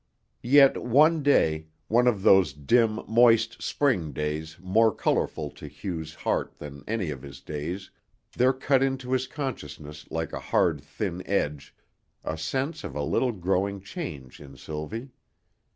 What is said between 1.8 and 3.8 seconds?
one of those dim, moist